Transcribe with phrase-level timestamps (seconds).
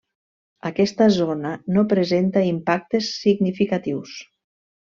[0.69, 4.21] Aquesta zona no presenta impactes significatius.